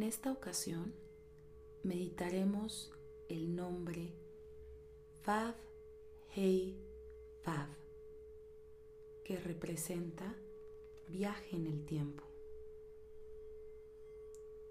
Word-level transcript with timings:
En 0.00 0.06
esta 0.06 0.32
ocasión 0.32 0.94
meditaremos 1.82 2.90
el 3.28 3.54
nombre 3.54 4.14
Vav 5.26 5.54
Hei 6.34 6.74
Vav, 7.44 7.68
que 9.22 9.36
representa 9.36 10.34
viaje 11.06 11.54
en 11.54 11.66
el 11.66 11.84
tiempo. 11.84 12.24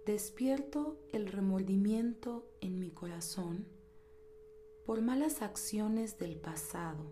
Despierto 0.07 0.97
el 1.11 1.27
remordimiento 1.27 2.49
en 2.59 2.79
mi 2.79 2.89
corazón 2.89 3.67
por 4.83 4.99
malas 5.03 5.43
acciones 5.43 6.17
del 6.17 6.37
pasado. 6.37 7.05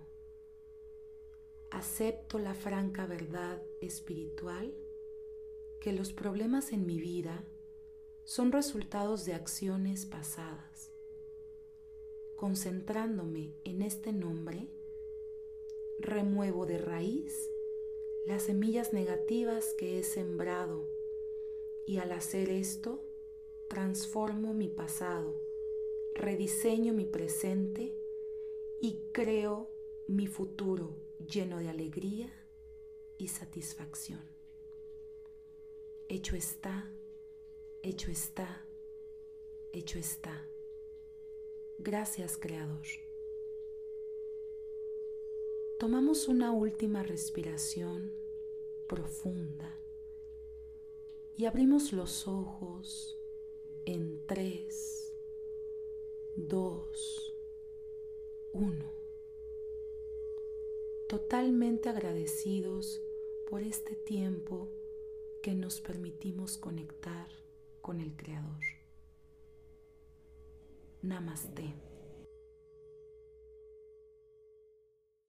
Acepto 1.69 2.39
la 2.39 2.55
franca 2.55 3.05
verdad 3.05 3.61
espiritual 3.79 4.73
que 5.81 5.93
los 5.93 6.13
problemas 6.13 6.73
en 6.73 6.87
mi 6.87 6.99
vida 6.99 7.45
son 8.27 8.51
resultados 8.51 9.23
de 9.23 9.33
acciones 9.33 10.05
pasadas. 10.05 10.91
Concentrándome 12.35 13.53
en 13.63 13.81
este 13.81 14.11
nombre, 14.11 14.67
remuevo 15.97 16.65
de 16.65 16.77
raíz 16.77 17.49
las 18.25 18.43
semillas 18.43 18.91
negativas 18.91 19.73
que 19.77 19.97
he 19.97 20.03
sembrado 20.03 20.89
y 21.85 21.99
al 21.99 22.11
hacer 22.11 22.49
esto, 22.49 23.01
transformo 23.69 24.53
mi 24.53 24.67
pasado, 24.67 25.33
rediseño 26.13 26.91
mi 26.91 27.05
presente 27.05 27.97
y 28.81 29.03
creo 29.13 29.71
mi 30.05 30.27
futuro 30.27 30.97
lleno 31.25 31.59
de 31.59 31.69
alegría 31.69 32.29
y 33.17 33.29
satisfacción. 33.29 34.19
Hecho 36.09 36.35
está, 36.35 36.91
hecho 37.87 38.11
está, 38.11 38.65
hecho 39.71 39.97
está. 39.97 40.45
Gracias 41.77 42.37
Creador. 42.37 42.85
Tomamos 45.79 46.27
una 46.27 46.51
última 46.51 47.03
respiración 47.03 48.11
profunda 48.87 49.79
y 51.37 51.45
abrimos 51.45 51.93
los 51.93 52.27
ojos 52.27 53.17
en 53.85 54.21
3, 54.25 55.13
2, 56.35 57.35
1. 58.51 58.91
Totalmente 61.07 61.87
agradecidos 61.87 63.01
por 63.49 63.61
este 63.63 63.95
tiempo 63.95 64.67
que 65.41 65.55
nos 65.55 65.79
permitimos 65.79 66.57
conectar 66.57 67.46
con 67.87 68.01
el 68.01 68.17
Creador. 68.17 68.59
Namaste. 71.03 71.73